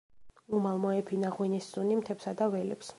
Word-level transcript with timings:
უმალ 0.59 0.79
მოეფინა 0.85 1.33
ღვინის 1.37 1.69
სუნი 1.75 1.99
მთებსა 2.01 2.35
და 2.43 2.53
ველებს. 2.57 2.89